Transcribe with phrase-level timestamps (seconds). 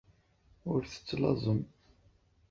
[0.71, 1.61] Ur tettlaẓem.